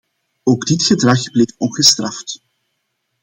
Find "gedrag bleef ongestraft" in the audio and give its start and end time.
0.83-2.41